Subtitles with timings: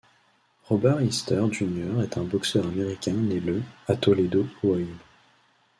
[0.67, 4.95] Robert Easter Jr est un boxeur américain né le à Toledo, Ohio.